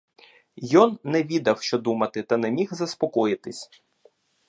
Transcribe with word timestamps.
Йон 0.57 0.99
не 1.03 1.23
відав, 1.23 1.61
що 1.61 1.77
думати, 1.77 2.23
та 2.23 2.37
не 2.37 2.51
міг 2.51 2.73
заспокоїтись. 2.73 3.69